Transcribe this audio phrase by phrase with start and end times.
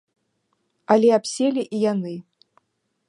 [0.95, 2.15] Але абселі і яны.